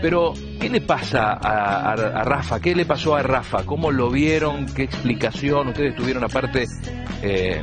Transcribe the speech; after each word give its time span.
Pero, 0.00 0.32
¿qué 0.60 0.70
le 0.70 0.80
pasa 0.80 1.32
a, 1.32 2.24
Rafa? 2.24 2.60
¿Qué 2.60 2.74
le 2.74 2.86
pasó 2.86 3.16
a 3.16 3.22
Rafa? 3.22 3.64
¿Cómo 3.64 3.90
lo 3.90 4.10
vieron? 4.10 4.66
¿Qué 4.66 4.84
explicación? 4.84 5.68
Ustedes 5.68 5.90
estuvieron 5.90 6.24
aparte 6.24 6.66
eh, 7.22 7.60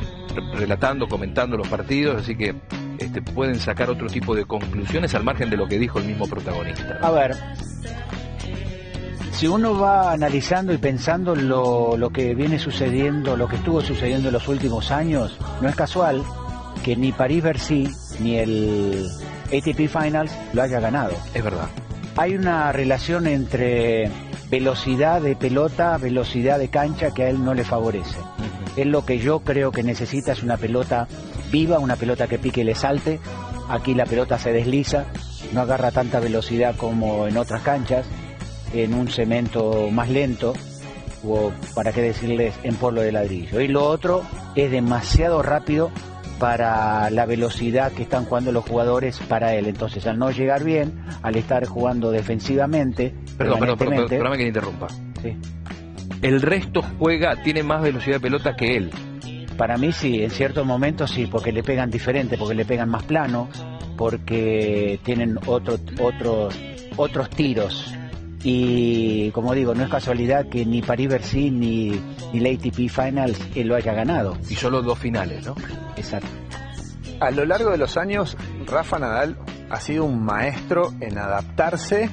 relatando, 0.54 1.08
comentando 1.08 1.56
los 1.56 1.66
partidos, 1.68 2.22
así 2.22 2.36
que 2.36 2.54
este, 2.98 3.22
pueden 3.22 3.58
sacar 3.58 3.90
otro 3.90 4.06
tipo 4.08 4.34
de 4.34 4.44
conclusiones 4.44 5.14
al 5.14 5.24
margen 5.24 5.50
de 5.50 5.56
lo 5.56 5.66
que 5.66 5.78
dijo 5.78 5.98
el 5.98 6.04
mismo 6.04 6.26
protagonista. 6.26 6.98
A 7.02 7.10
ver, 7.10 7.36
si 9.32 9.48
uno 9.48 9.78
va 9.78 10.12
analizando 10.12 10.72
y 10.72 10.78
pensando 10.78 11.34
lo, 11.34 11.96
lo 11.96 12.10
que 12.10 12.34
viene 12.34 12.58
sucediendo, 12.58 13.36
lo 13.36 13.48
que 13.48 13.56
estuvo 13.56 13.80
sucediendo 13.80 14.28
en 14.28 14.34
los 14.34 14.46
últimos 14.48 14.90
años, 14.90 15.38
no 15.60 15.68
es 15.68 15.74
casual 15.74 16.22
que 16.84 16.96
ni 16.96 17.12
París-Bercy 17.12 17.88
ni 18.18 18.38
el 18.38 19.08
ATP 19.46 19.88
Finals 19.88 20.32
lo 20.52 20.62
haya 20.62 20.80
ganado. 20.80 21.12
Es 21.34 21.42
verdad. 21.42 21.68
Hay 22.16 22.34
una 22.34 22.72
relación 22.72 23.26
entre 23.26 24.10
velocidad 24.50 25.20
de 25.20 25.36
pelota, 25.36 25.96
velocidad 25.98 26.58
de 26.58 26.68
cancha 26.68 27.12
que 27.12 27.24
a 27.24 27.30
él 27.30 27.44
no 27.44 27.54
le 27.54 27.64
favorece. 27.64 28.18
Es 28.76 28.86
lo 28.86 29.04
que 29.04 29.18
yo 29.18 29.40
creo 29.40 29.72
que 29.72 29.82
necesita 29.82 30.32
es 30.32 30.42
una 30.42 30.56
pelota 30.56 31.06
viva, 31.50 31.78
una 31.78 31.96
pelota 31.96 32.26
que 32.26 32.38
pique 32.38 32.62
y 32.62 32.64
le 32.64 32.74
salte. 32.74 33.20
Aquí 33.68 33.94
la 33.94 34.06
pelota 34.06 34.38
se 34.38 34.52
desliza, 34.52 35.04
no 35.52 35.60
agarra 35.60 35.90
tanta 35.90 36.20
velocidad 36.20 36.76
como 36.76 37.26
en 37.26 37.36
otras 37.36 37.62
canchas 37.62 38.06
en 38.72 38.94
un 38.94 39.08
cemento 39.08 39.88
más 39.90 40.08
lento 40.08 40.54
o 41.24 41.52
para 41.74 41.92
qué 41.92 42.02
decirles 42.02 42.54
en 42.62 42.76
polvo 42.76 43.00
de 43.00 43.12
ladrillo. 43.12 43.60
Y 43.60 43.68
lo 43.68 43.84
otro 43.84 44.22
es 44.54 44.70
demasiado 44.70 45.42
rápido 45.42 45.90
para 46.38 47.10
la 47.10 47.26
velocidad 47.26 47.92
que 47.92 48.02
están 48.02 48.24
jugando 48.24 48.52
los 48.52 48.64
jugadores 48.64 49.18
para 49.28 49.54
él. 49.54 49.66
Entonces, 49.66 50.06
al 50.06 50.18
no 50.18 50.30
llegar 50.30 50.64
bien, 50.64 50.92
al 51.22 51.36
estar 51.36 51.66
jugando 51.66 52.10
defensivamente, 52.10 53.14
perdón, 53.36 53.60
perdón, 53.60 53.78
perdón, 53.78 54.08
perdón, 54.08 54.36
que 54.36 54.46
interrumpa. 54.46 54.88
Sí. 55.22 55.36
El 56.22 56.42
resto 56.42 56.82
juega, 56.98 57.42
tiene 57.42 57.62
más 57.62 57.82
velocidad 57.82 58.16
de 58.16 58.20
pelota 58.20 58.56
que 58.56 58.76
él. 58.76 58.90
Para 59.56 59.76
mí 59.76 59.92
sí, 59.92 60.22
en 60.22 60.30
ciertos 60.30 60.64
momentos 60.64 61.10
sí, 61.10 61.26
porque 61.26 61.52
le 61.52 61.62
pegan 61.62 61.90
diferente, 61.90 62.38
porque 62.38 62.54
le 62.54 62.64
pegan 62.64 62.88
más 62.88 63.02
plano, 63.02 63.48
porque 63.96 65.00
tienen 65.04 65.38
otro, 65.46 65.78
otros, 66.00 66.58
otros 66.96 67.30
tiros 67.30 67.97
y 68.42 69.30
como 69.32 69.54
digo, 69.54 69.74
no 69.74 69.84
es 69.84 69.90
casualidad 69.90 70.48
que 70.48 70.64
ni 70.64 70.82
Paris-Bercy 70.82 71.50
ni, 71.50 72.00
ni 72.32 72.40
la 72.40 72.50
ATP 72.50 72.88
Finals 72.88 73.40
él 73.54 73.68
lo 73.68 73.76
haya 73.76 73.92
ganado. 73.92 74.36
Y 74.48 74.54
solo 74.54 74.82
dos 74.82 74.98
finales, 74.98 75.46
¿no? 75.46 75.54
Exacto. 75.96 76.28
A 77.20 77.30
lo 77.32 77.44
largo 77.44 77.70
de 77.70 77.78
los 77.78 77.96
años, 77.96 78.36
Rafa 78.66 78.98
Nadal 78.98 79.36
ha 79.70 79.80
sido 79.80 80.04
un 80.04 80.24
maestro 80.24 80.92
en 81.00 81.18
adaptarse, 81.18 82.10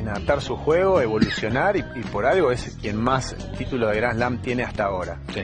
en 0.00 0.08
adaptar 0.08 0.40
su 0.40 0.56
juego, 0.56 1.00
evolucionar 1.00 1.76
y, 1.76 1.82
por 2.10 2.26
algo 2.26 2.50
es 2.50 2.76
quien 2.80 2.96
más 2.96 3.36
títulos 3.56 3.90
de 3.90 3.96
Grand 3.96 4.16
Slam 4.16 4.42
tiene 4.42 4.64
hasta 4.64 4.86
ahora. 4.86 5.20
Sí. 5.32 5.42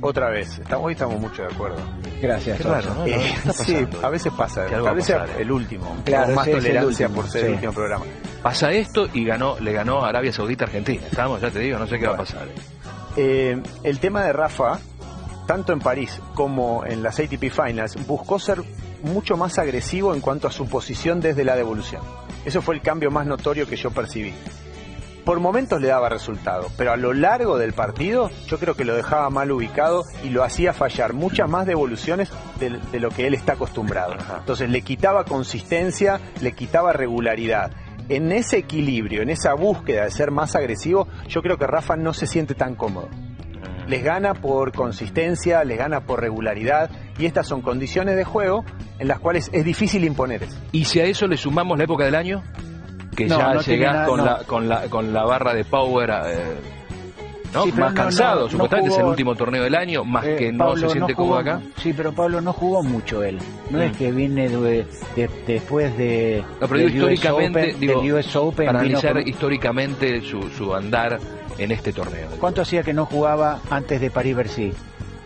Otra 0.00 0.30
vez, 0.30 0.58
estamos, 0.58 0.86
hoy 0.86 0.92
estamos 0.92 1.20
mucho 1.20 1.42
de 1.42 1.48
acuerdo. 1.48 1.76
Gracias. 2.22 2.60
Eh, 3.06 3.34
sí, 3.52 3.86
a 4.02 4.08
veces 4.08 4.32
pasa. 4.32 4.64
a 4.64 4.92
veces 4.92 5.16
el 5.38 5.50
último. 5.50 5.96
Claro, 6.04 6.34
más 6.34 6.48
tolerancia 6.48 7.08
por 7.08 7.28
ser 7.28 7.46
el 7.46 7.54
último 7.54 7.72
programa. 7.72 8.04
Pasa 8.42 8.70
esto 8.70 9.08
y 9.12 9.24
ganó, 9.24 9.58
le 9.58 9.72
ganó 9.72 10.04
a 10.04 10.10
Arabia 10.10 10.32
Saudita 10.32 10.64
Argentina. 10.64 11.02
Estamos, 11.10 11.40
ya 11.40 11.50
te 11.50 11.58
digo, 11.58 11.78
no 11.78 11.86
sé 11.86 11.98
qué 11.98 12.06
va 12.06 12.14
a 12.14 12.18
pasar. 12.18 12.46
Eh, 13.16 13.60
el 13.82 13.98
tema 13.98 14.24
de 14.24 14.32
Rafa, 14.32 14.78
tanto 15.46 15.72
en 15.72 15.80
París 15.80 16.20
como 16.34 16.84
en 16.84 17.02
las 17.02 17.18
ATP 17.18 17.50
Finals, 17.50 18.06
buscó 18.06 18.38
ser 18.38 18.62
mucho 19.02 19.36
más 19.36 19.58
agresivo 19.58 20.14
en 20.14 20.20
cuanto 20.20 20.46
a 20.46 20.52
su 20.52 20.68
posición 20.68 21.20
desde 21.20 21.44
la 21.44 21.56
devolución. 21.56 22.02
Eso 22.44 22.62
fue 22.62 22.76
el 22.76 22.82
cambio 22.82 23.10
más 23.10 23.26
notorio 23.26 23.66
que 23.66 23.76
yo 23.76 23.90
percibí 23.90 24.32
por 25.28 25.40
momentos 25.40 25.78
le 25.82 25.88
daba 25.88 26.08
resultado, 26.08 26.68
pero 26.78 26.90
a 26.90 26.96
lo 26.96 27.12
largo 27.12 27.58
del 27.58 27.74
partido 27.74 28.30
yo 28.46 28.58
creo 28.58 28.74
que 28.76 28.86
lo 28.86 28.96
dejaba 28.96 29.28
mal 29.28 29.52
ubicado 29.52 30.04
y 30.24 30.30
lo 30.30 30.42
hacía 30.42 30.72
fallar 30.72 31.12
muchas 31.12 31.50
más 31.50 31.66
devoluciones 31.66 32.30
de, 32.58 32.80
de 32.90 32.98
lo 32.98 33.10
que 33.10 33.26
él 33.26 33.34
está 33.34 33.52
acostumbrado. 33.52 34.14
Entonces 34.38 34.70
le 34.70 34.80
quitaba 34.80 35.24
consistencia, 35.24 36.18
le 36.40 36.52
quitaba 36.52 36.94
regularidad. 36.94 37.72
En 38.08 38.32
ese 38.32 38.56
equilibrio, 38.56 39.20
en 39.20 39.28
esa 39.28 39.52
búsqueda 39.52 40.04
de 40.04 40.12
ser 40.12 40.30
más 40.30 40.56
agresivo, 40.56 41.06
yo 41.28 41.42
creo 41.42 41.58
que 41.58 41.66
Rafa 41.66 41.94
no 41.94 42.14
se 42.14 42.26
siente 42.26 42.54
tan 42.54 42.74
cómodo. 42.74 43.10
Les 43.86 44.02
gana 44.02 44.32
por 44.32 44.72
consistencia, 44.72 45.62
les 45.62 45.76
gana 45.76 46.06
por 46.06 46.22
regularidad 46.22 46.90
y 47.18 47.26
estas 47.26 47.46
son 47.46 47.60
condiciones 47.60 48.16
de 48.16 48.24
juego 48.24 48.64
en 48.98 49.08
las 49.08 49.18
cuales 49.18 49.50
es 49.52 49.62
difícil 49.62 50.04
imponer 50.04 50.44
eso. 50.44 50.56
¿Y 50.72 50.86
si 50.86 51.00
a 51.00 51.04
eso 51.04 51.26
le 51.26 51.36
sumamos 51.36 51.76
la 51.76 51.84
época 51.84 52.06
del 52.06 52.14
año? 52.14 52.42
Que 53.18 53.28
ya 53.28 53.54
llegás 53.54 54.08
con, 54.08 54.24
la, 54.24 54.38
con, 54.44 54.68
la, 54.68 54.82
con 54.88 55.12
la 55.12 55.24
barra 55.24 55.52
de 55.52 55.64
power 55.64 56.10
eh, 56.26 56.54
¿no? 57.52 57.66
más 57.66 57.92
cansado, 57.92 58.48
supuestamente 58.48 58.92
es 58.92 58.98
el 58.98 59.06
último 59.06 59.34
torneo 59.34 59.64
del 59.64 59.74
año, 59.74 60.04
más 60.04 60.24
eh, 60.24 60.36
que 60.36 60.52
no 60.52 60.76
se 60.76 60.88
siente 60.88 61.14
como 61.14 61.34
acá. 61.34 61.60
Sí, 61.78 61.92
pero 61.92 62.12
Pablo 62.12 62.40
no 62.40 62.52
jugó 62.52 62.82
mucho 62.84 63.24
él. 63.24 63.38
No 63.70 63.82
es 63.82 63.92
mm. 63.92 63.96
que 63.96 64.12
viene 64.12 64.48
después 65.46 65.98
de, 65.98 66.44
no, 66.60 66.68
pero 66.68 66.88
históricamente, 66.88 67.74
digo, 67.78 68.02
Open, 68.34 68.66
para 68.66 68.80
analizar 68.80 69.18
históricamente 69.26 70.20
su, 70.20 70.42
su 70.50 70.72
andar 70.74 71.18
en 71.58 71.72
este 71.72 71.92
torneo. 71.92 72.28
¿Cuánto 72.38 72.62
hacía 72.62 72.84
que 72.84 72.92
no 72.92 73.04
jugaba 73.04 73.58
antes 73.68 74.00
de 74.00 74.10
París-Bercy? 74.10 74.72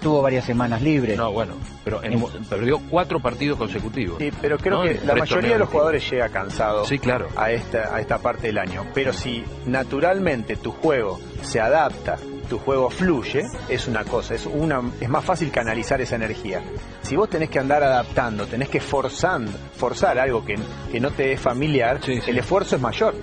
Tuvo 0.03 0.21
varias 0.21 0.45
semanas 0.45 0.83
libres. 0.83 1.17
No, 1.17 1.33
bueno, 1.33 1.55
pero 1.85 2.01
perdió 2.49 2.81
cuatro 2.91 3.21
partidos 3.21 3.59
consecutivos. 3.59 4.19
Sí, 4.19 4.31
pero 4.41 4.59
creo 4.59 4.83
que 4.83 5.01
la 5.05 5.15
mayoría 5.15 5.53
de 5.53 5.59
los 5.61 5.69
jugadores 5.69 6.11
llega 6.11 6.29
cansado 6.29 6.85
sí, 6.85 6.99
claro. 6.99 7.29
a, 7.37 7.51
esta, 7.51 7.95
a 7.95 8.01
esta 8.01 8.19
parte 8.19 8.49
del 8.49 8.59
año. 8.59 8.85
Pero 8.93 9.13
si 9.13 9.45
naturalmente 9.67 10.57
tu 10.57 10.73
juego 10.73 11.21
se 11.43 11.61
adapta, 11.61 12.19
tu 12.49 12.59
juego 12.59 12.91
fluye, 12.91 13.45
es 13.69 13.89
una 13.89 14.05
cosa, 14.05 14.35
es, 14.35 14.45
una, 14.45 14.83
es 15.01 15.09
más 15.09 15.25
fácil 15.25 15.51
canalizar 15.51 16.01
esa 16.01 16.17
energía. 16.17 16.61
Si 17.03 17.17
vos 17.17 17.31
tenés 17.31 17.49
que 17.49 17.59
andar 17.59 17.83
adaptando, 17.83 18.47
tenés 18.47 18.69
que 18.69 18.81
forzando, 18.81 19.53
forzar 19.77 20.19
algo 20.19 20.45
que, 20.45 20.57
que 20.91 21.01
no 21.01 21.11
te 21.13 21.33
es 21.33 21.41
familiar, 21.41 22.01
el 22.07 22.39
esfuerzo 22.39 22.77
es 22.77 22.83
mayor. 22.83 23.15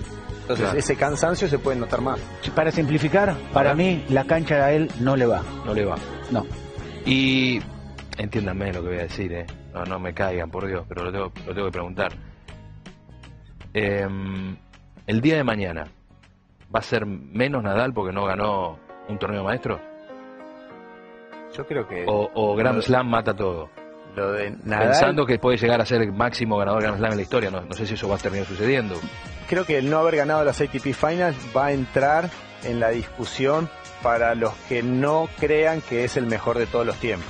Entonces 0.41 0.83
ese 0.83 0.95
cansancio 0.95 1.47
se 1.47 1.59
puede 1.59 1.77
notar 1.77 2.01
más. 2.01 2.19
Para 2.55 2.71
simplificar, 2.71 3.35
para 3.53 3.75
mí 3.75 4.03
la 4.09 4.25
cancha 4.25 4.65
a 4.65 4.71
él 4.71 4.89
no 4.99 5.15
le 5.15 5.27
va. 5.27 5.43
No 5.63 5.75
le 5.75 5.85
va. 5.85 5.95
No. 6.31 6.43
Y 7.05 7.59
entiéndanme 8.17 8.73
lo 8.73 8.81
que 8.81 8.87
voy 8.89 8.97
a 8.97 9.03
decir, 9.03 9.31
¿eh? 9.33 9.45
no, 9.73 9.85
no 9.85 9.99
me 9.99 10.13
caigan, 10.13 10.49
por 10.49 10.67
Dios, 10.67 10.85
pero 10.87 11.03
lo 11.05 11.11
tengo, 11.11 11.31
lo 11.45 11.53
tengo 11.53 11.67
que 11.67 11.71
preguntar. 11.71 12.11
Em, 13.73 14.57
el 15.07 15.21
día 15.21 15.37
de 15.37 15.43
mañana, 15.43 15.87
¿va 16.73 16.79
a 16.79 16.83
ser 16.83 17.05
menos 17.05 17.63
Nadal 17.63 17.93
porque 17.93 18.13
no 18.13 18.25
ganó 18.25 18.79
un 19.07 19.17
torneo 19.17 19.43
maestro? 19.43 19.79
Yo 21.55 21.65
creo 21.65 21.87
que... 21.87 22.05
¿O, 22.07 22.29
o 22.33 22.55
Grand 22.55 22.81
Slam 22.81 23.09
mata 23.09 23.35
todo? 23.35 23.69
Lo 24.15 24.31
de 24.33 24.55
Nadal... 24.63 24.89
Pensando 24.89 25.25
que 25.25 25.39
puede 25.39 25.57
llegar 25.57 25.81
a 25.81 25.85
ser 25.85 26.01
el 26.01 26.11
máximo 26.11 26.57
ganador 26.57 26.81
de 26.81 26.87
Grand 26.87 26.99
Slam 26.99 27.11
en 27.11 27.17
la 27.17 27.23
historia, 27.23 27.51
no, 27.51 27.61
no 27.61 27.73
sé 27.73 27.85
si 27.85 27.93
eso 27.93 28.07
va 28.07 28.15
a 28.15 28.19
terminar 28.19 28.47
sucediendo. 28.47 28.99
Creo 29.47 29.65
que 29.65 29.77
el 29.77 29.89
no 29.89 29.99
haber 29.99 30.17
ganado 30.17 30.43
las 30.43 30.61
ATP 30.61 30.93
Finals 30.93 31.37
va 31.55 31.67
a 31.67 31.71
entrar 31.71 32.29
en 32.63 32.79
la 32.79 32.89
discusión 32.89 33.69
para 34.01 34.35
los 34.35 34.53
que 34.67 34.83
no 34.83 35.27
crean 35.39 35.81
que 35.81 36.03
es 36.03 36.17
el 36.17 36.25
mejor 36.25 36.57
de 36.57 36.65
todos 36.65 36.85
los 36.85 36.95
tiempos. 36.97 37.27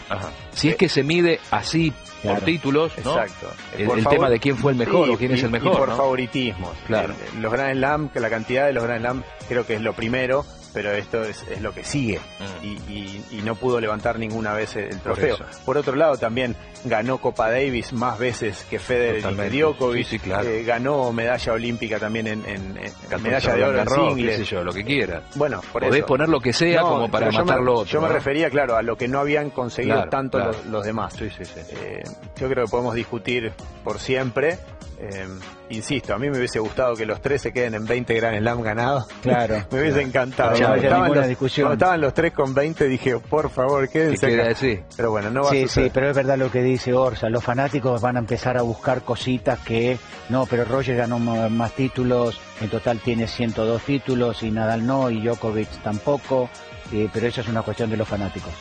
Si 0.52 0.70
es 0.70 0.76
que 0.76 0.90
se 0.90 1.04
mide 1.04 1.40
así 1.52 1.94
por 2.24 2.42
títulos, 2.42 2.92
Exacto. 2.98 3.48
El, 3.78 4.06
tema 4.08 4.30
de 4.30 4.40
quién 4.40 4.58
fue 4.58 4.74
el 4.74 4.78
mejor 4.78 5.10
o 5.10 5.18
quién 5.18 5.32
es 5.32 5.44
el 5.44 5.50
mejor. 5.50 5.74
Y 5.74 5.78
por 5.78 5.96
favoritismo. 5.96 6.74
Claro. 6.88 7.14
Los 7.40 7.52
Grand 7.52 7.78
Slam, 7.78 8.10
que 8.10 8.20
la 8.20 8.30
cantidad 8.30 8.66
de 8.66 8.74
los 8.74 8.84
Grand 8.84 9.02
Slam 9.02 9.24
creo 9.48 9.66
que 9.66 9.76
es 9.76 9.82
lo 9.82 9.94
primero 9.94 10.46
pero 10.74 10.92
esto 10.92 11.24
es, 11.24 11.44
es 11.50 11.62
lo 11.62 11.74
que 11.74 11.84
sigue 11.84 12.20
mm. 12.20 12.66
y, 12.66 13.22
y, 13.32 13.42
no 13.44 13.56
pudo 13.56 13.80
levantar 13.80 14.20
ninguna 14.20 14.54
vez 14.54 14.76
el, 14.76 15.00
trofeo. 15.00 15.38
Por, 15.66 15.78
otro 15.78 15.96
lado, 15.96 16.18
también 16.18 16.56
ganó 16.86 17.18
Copa 17.18 17.50
Davis 17.50 17.94
más 17.94 18.20
veces 18.20 18.66
que 18.70 18.80
Federer 18.80 19.52
y 19.54 19.60
Djokovic, 19.60 20.28
eh, 20.28 20.64
ganó 20.64 21.12
medalla 21.12 21.54
olímpica 21.54 22.00
también 22.00 22.28
en, 22.28 22.46
en, 22.46 23.22
medalla 23.22 23.56
de 23.56 23.64
oro 23.64 23.80
en 23.80 23.90
singles. 23.90 24.52
lo 24.52 24.74
que 24.74 24.84
quiera. 24.84 25.24
Bueno, 25.36 25.62
por 25.72 25.84
Podés 25.84 26.04
poner 26.04 26.30
lo 26.30 26.40
que 26.40 26.54
sea 26.54 26.82
como 26.82 27.10
para 27.10 27.32
matarlo 27.32 27.84
yo 27.84 27.84
me, 27.84 27.90
Yo 27.90 28.02
me 28.02 28.10
refería, 28.10 28.50
claro, 28.50 28.76
a 28.76 28.82
lo 28.82 28.98
que 28.98 29.08
no 29.08 29.20
habían 29.20 29.50
conseguido 29.50 30.08
tanto 30.10 30.40
Los, 30.70 30.86
demás. 30.86 31.16
Eh, 31.22 32.04
yo 32.40 32.50
creo 32.50 32.66
que 32.66 32.72
podemos 32.72 32.96
discutir 32.96 33.52
por 33.84 34.00
siempre 34.00 34.60
eh, 35.00 35.28
insisto, 35.70 36.14
a 36.14 36.18
mí 36.18 36.30
me 36.30 36.38
hubiese 36.38 36.60
gustado 36.60 36.96
que 36.96 37.06
los 37.06 37.22
tres 37.22 37.42
se 37.42 37.52
queden 37.52 37.76
en 37.76 37.86
20 37.86 38.14
Grand 38.16 38.40
Slam 38.40 38.62
ganados. 38.62 39.08
Claro. 39.22 39.66
me 39.72 39.82
hubiese 39.82 40.02
encantado. 40.02 40.52
No 40.52 40.76
estaban, 40.76 41.14
los, 41.14 41.28
discusión. 41.28 41.72
estaban 41.74 42.02
los 42.02 42.14
tres 42.14 42.34
con 42.34 42.54
20 42.54 42.88
dije, 42.88 43.18
por 43.18 43.50
favor, 43.50 43.88
quédense. 43.90 44.84
Pero 44.96 45.12
bueno, 45.12 45.30
no 45.30 45.44
va 45.44 45.50
sí, 45.50 45.64
a 45.64 45.68
Sí, 45.68 45.92
pero 45.94 46.10
es 46.10 46.16
verdad 46.16 46.38
lo 46.38 46.52
que 46.52 46.62
dice 46.62 46.94
Orsa. 46.94 47.30
Los 47.30 47.44
fanáticos 47.44 48.02
van 48.02 48.18
a 48.18 48.20
empezar 48.20 48.58
a 48.58 48.62
buscar 48.62 49.02
cositas 49.02 49.60
que. 49.60 49.98
No, 50.30 50.46
pero 50.46 50.66
Roger 50.66 50.96
ganó 50.96 51.20
más 51.20 51.74
títulos. 51.74 52.40
En 52.62 52.70
total 52.70 53.00
tiene 53.00 53.28
102 53.28 53.82
títulos 53.84 54.44
y 54.44 54.52
Nadal 54.52 54.86
no 54.86 55.10
y 55.10 55.22
Djokovic 55.22 55.70
tampoco. 55.82 56.50
Eh, 56.92 57.08
pero 57.14 57.28
eso 57.28 57.42
es 57.42 57.48
una 57.48 57.62
cuestión 57.62 57.90
de 57.90 57.98
los 57.98 58.08
fanáticos. 58.08 58.52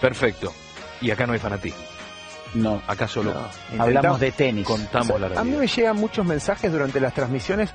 Perfecto. 0.00 0.52
Y 1.00 1.10
acá 1.10 1.26
no 1.26 1.32
hay 1.32 1.38
fanatismo. 1.38 1.93
No. 2.54 2.80
Acá 2.86 3.08
solo 3.08 3.34
hablamos 3.78 4.20
de 4.20 4.32
tenis. 4.32 4.66
Contamos 4.66 5.20
la 5.20 5.40
A 5.40 5.44
mí 5.44 5.52
me 5.52 5.66
llegan 5.66 5.96
muchos 5.96 6.24
mensajes 6.24 6.70
durante 6.70 7.00
las 7.00 7.12
transmisiones 7.12 7.70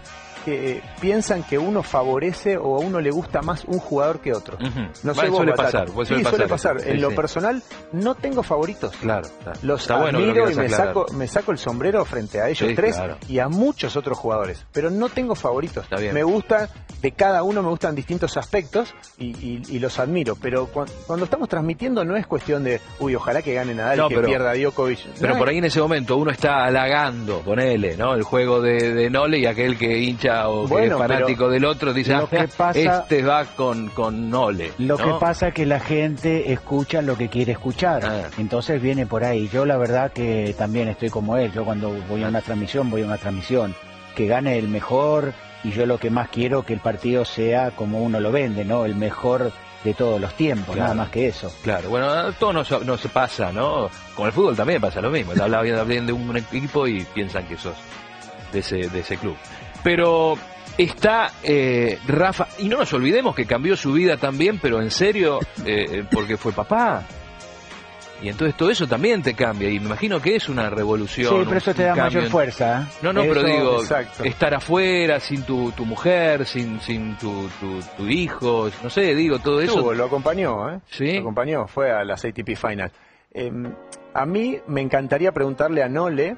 que 0.50 0.82
piensan 1.00 1.44
que 1.44 1.58
uno 1.58 1.84
favorece 1.84 2.58
o 2.58 2.76
a 2.76 2.80
uno 2.80 3.00
le 3.00 3.12
gusta 3.12 3.42
más 3.42 3.64
un 3.66 3.80
jugador 3.80 4.20
que 4.20 4.34
otro. 4.34 4.58
No 5.04 5.14
sé 5.14 5.28
suele 5.28 5.54
pasar, 5.54 5.90
sí, 5.90 6.24
suele 6.24 6.48
pasar. 6.48 6.78
En 6.86 7.02
lo 7.02 7.14
personal, 7.14 7.62
no 7.92 8.16
tengo 8.16 8.44
favoritos. 8.44 8.96
Claro, 8.98 9.28
Los 9.62 9.90
admiro 9.90 10.50
y 10.50 10.56
me 10.56 10.70
saco, 10.70 11.06
me 11.14 11.28
saco 11.28 11.52
el 11.52 11.58
sombrero 11.58 12.04
frente 12.06 12.42
a 12.42 12.50
ellos 12.50 12.72
tres 12.76 13.00
y 13.28 13.40
a 13.40 13.48
muchos 13.48 13.96
otros 13.96 14.18
jugadores. 14.18 14.66
Pero 14.72 14.90
no 14.90 15.10
tengo 15.10 15.36
favoritos. 15.36 15.86
Me 16.14 16.24
gusta, 16.24 16.70
de 17.02 17.12
cada 17.12 17.44
uno 17.44 17.62
me 17.62 17.70
gustan 17.70 17.96
distintos 17.96 18.38
aspectos 18.38 18.94
y, 19.18 19.80
los 19.80 20.00
admiro. 20.00 20.36
Pero 20.36 20.68
cuando, 20.68 21.24
estamos 21.24 21.48
transmitiendo 21.48 22.04
no 22.04 22.18
es 22.18 22.28
cuestión 22.28 22.64
de, 22.64 22.82
uy, 23.00 23.16
ojalá 23.16 23.42
que 23.42 23.54
gane 23.54 23.74
Nadal 23.74 24.02
y 24.06 24.16
que 24.16 24.22
pierda 24.22 24.54
Djokovic. 24.54 25.00
Pero 25.20 25.38
por 25.38 25.48
ahí 25.48 25.58
en 25.60 25.66
ese 25.66 25.80
momento 25.80 26.18
uno 26.18 26.32
está 26.32 26.66
halagando, 26.66 27.40
ponele, 27.40 27.96
¿no? 27.96 28.14
El 28.14 28.24
juego 28.24 28.62
de, 28.62 28.94
de 28.94 29.10
Nole 29.10 29.40
y 29.40 29.46
aquel 29.46 29.78
que 29.78 30.00
hincha 30.00 30.39
o 30.48 30.68
que 30.68 30.86
es 30.86 30.94
fanático 30.94 31.50
del 31.50 31.66
otro 31.66 31.94
dice, 31.94 32.14
ah, 32.14 32.28
este 32.74 33.24
va 33.24 33.46
con, 33.46 33.90
con 33.90 34.30
Nole. 34.30 34.72
Lo 34.78 34.98
que 34.98 35.12
pasa 35.20 35.50
es 35.50 35.54
que 35.54 35.66
la 35.66 35.80
gente 35.80 36.52
escucha 36.54 37.02
lo 37.02 37.18
que 37.18 37.30
quiere 37.30 37.54
escuchar. 37.54 38.06
Ah. 38.06 38.30
Entonces 38.38 38.82
viene 38.82 39.06
por 39.06 39.24
ahí. 39.24 39.50
Yo 39.50 39.66
la 39.66 39.78
verdad 39.78 40.12
que 40.12 40.56
también 40.58 40.88
estoy 40.88 41.10
como 41.10 41.38
él. 41.38 41.52
Yo 41.52 41.66
cuando 41.66 41.92
voy 42.08 42.24
a 42.24 42.28
una 42.28 42.42
transmisión, 42.42 42.90
voy 42.90 43.02
a 43.02 43.06
una 43.06 43.18
transmisión. 43.18 43.76
Que 44.16 44.28
gane 44.28 44.58
el 44.58 44.68
mejor 44.68 45.34
y 45.64 45.72
yo 45.72 45.86
lo 45.86 45.98
que 45.98 46.10
más 46.10 46.30
quiero 46.30 46.64
que 46.64 46.74
el 46.74 46.80
partido 46.80 47.26
sea 47.26 47.72
como 47.72 48.02
uno 48.02 48.20
lo 48.20 48.32
vende, 48.32 48.64
¿no? 48.64 48.86
El 48.86 48.96
mejor 48.96 49.52
de 49.84 49.94
todos 49.94 50.20
los 50.20 50.34
tiempos, 50.34 50.76
nada 50.76 50.94
más 50.94 51.10
que 51.10 51.28
eso. 51.28 51.52
Claro, 51.64 51.90
bueno, 51.90 52.32
todo 52.34 52.54
no, 52.54 52.64
no, 52.84 52.98
se 52.98 53.10
pasa, 53.10 53.52
¿no? 53.52 53.90
Con 54.16 54.28
el 54.28 54.34
fútbol 54.34 54.56
también 54.56 54.82
pasa 54.82 55.02
lo 55.02 55.10
mismo. 55.10 55.32
Habla 55.42 55.62
bien 55.84 56.06
de 56.06 56.14
un 56.14 56.36
equipo 56.36 56.88
y 56.88 57.04
piensan 57.14 57.46
que 57.48 57.58
sos 57.58 57.76
de 58.52 58.60
ese, 58.60 58.90
de 58.90 59.00
ese 59.00 59.18
club. 59.18 59.36
Pero 59.84 60.38
está 60.78 61.34
eh, 61.44 62.00
Rafa, 62.08 62.48
y 62.60 62.70
no 62.70 62.78
nos 62.78 62.94
olvidemos 62.94 63.36
que 63.36 63.46
cambió 63.46 63.76
su 63.76 63.94
vida 63.94 64.18
también, 64.18 64.60
pero 64.60 64.82
en 64.82 64.92
serio, 64.92 65.40
eh, 65.66 65.86
eh, 65.90 66.06
porque 66.12 66.38
fue 66.38 66.52
papá. 66.52 67.06
Y 68.22 68.28
entonces 68.28 68.58
todo 68.58 68.70
eso 68.70 68.86
también 68.86 69.22
te 69.22 69.34
cambia, 69.34 69.70
y 69.70 69.80
me 69.80 69.86
imagino 69.86 70.22
que 70.22 70.36
es 70.36 70.50
una 70.50 70.70
revolución. 70.70 71.30
Sí, 71.30 71.44
pero 71.46 71.58
eso 71.58 71.74
te 71.74 71.84
da 71.84 71.96
mayor 71.96 72.30
fuerza. 72.30 72.88
No, 73.02 73.14
no, 73.14 73.22
pero 73.22 73.44
digo, 73.44 73.82
estar 74.24 74.54
afuera 74.54 75.22
sin 75.22 75.44
tu, 75.44 75.72
tu 75.72 75.86
mujer, 75.86 76.46
sin, 76.46 76.82
sin 76.82 77.18
tu, 77.18 77.50
tu, 77.96 78.08
hijo, 78.08 78.70
no 78.84 78.90
sé, 78.90 79.16
digo, 79.16 79.40
todo 79.40 79.62
eso. 79.62 79.94
lo 79.94 80.06
acompañó, 80.06 80.70
¿eh? 80.70 80.80
Sí. 80.90 81.14
Lo 81.14 81.22
acompañó, 81.22 81.68
fue 81.68 81.92
a 81.92 82.04
las 82.04 82.26
ATP 82.26 82.56
Final. 82.56 82.92
Em, 83.32 83.72
a 84.14 84.26
mí 84.26 84.58
me 84.68 84.82
encantaría 84.82 85.32
preguntarle 85.32 85.82
a 85.82 85.88
Nole 85.88 86.36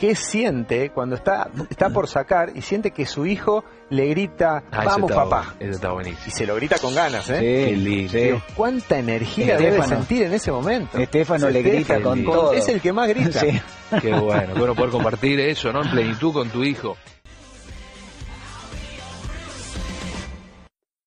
qué 0.00 0.14
siente 0.16 0.90
cuando 0.90 1.14
está, 1.14 1.50
está 1.68 1.90
por 1.90 2.08
sacar 2.08 2.52
y 2.54 2.62
siente 2.62 2.90
que 2.90 3.04
su 3.04 3.26
hijo 3.26 3.62
le 3.90 4.06
grita, 4.06 4.64
ah, 4.72 4.82
vamos 4.84 5.12
papá. 5.12 5.54
eso 5.60 5.72
está 5.72 5.92
buenísimo. 5.92 6.24
Y 6.26 6.30
se 6.30 6.46
lo 6.46 6.54
grita 6.56 6.78
con 6.78 6.94
ganas, 6.94 7.28
¿eh? 7.28 7.66
Sí, 7.68 7.76
lindo. 7.76 8.42
¿Cuánta 8.56 8.98
energía 8.98 9.58
debe 9.58 9.82
sentir 9.82 10.22
en 10.22 10.32
ese 10.32 10.50
momento? 10.50 10.96
Estefano 10.96 11.50
le 11.50 11.62
grita 11.62 12.00
con 12.00 12.24
todo. 12.24 12.54
Es 12.54 12.66
el 12.68 12.80
que 12.80 12.92
más 12.94 13.08
grita. 13.08 13.40
Qué 14.00 14.12
bueno, 14.12 14.54
bueno 14.56 14.74
poder 14.74 14.90
compartir 14.90 15.38
eso, 15.38 15.70
¿no? 15.70 15.82
En 15.82 15.90
plenitud 15.90 16.32
con 16.32 16.48
tu 16.48 16.64
hijo. 16.64 16.96